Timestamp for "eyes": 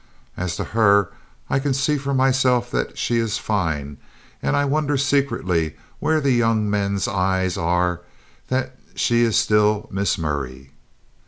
7.07-7.55